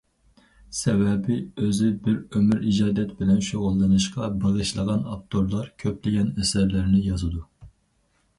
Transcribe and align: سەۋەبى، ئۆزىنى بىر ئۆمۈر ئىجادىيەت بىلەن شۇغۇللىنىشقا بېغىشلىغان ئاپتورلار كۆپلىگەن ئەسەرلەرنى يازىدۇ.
سەۋەبى، 0.75 1.35
ئۆزىنى 1.63 1.97
بىر 2.07 2.15
ئۆمۈر 2.39 2.63
ئىجادىيەت 2.71 3.11
بىلەن 3.19 3.43
شۇغۇللىنىشقا 3.49 4.31
بېغىشلىغان 4.45 5.05
ئاپتورلار 5.13 5.69
كۆپلىگەن 5.85 6.33
ئەسەرلەرنى 6.41 7.05
يازىدۇ. 7.13 7.45